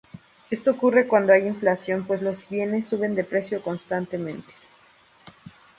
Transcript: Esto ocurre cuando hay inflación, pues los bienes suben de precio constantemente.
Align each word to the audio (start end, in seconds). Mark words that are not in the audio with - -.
Esto 0.49 0.71
ocurre 0.71 1.05
cuando 1.05 1.31
hay 1.31 1.45
inflación, 1.45 2.05
pues 2.07 2.23
los 2.23 2.49
bienes 2.49 2.87
suben 2.87 3.13
de 3.13 3.23
precio 3.23 3.61
constantemente. 3.61 4.51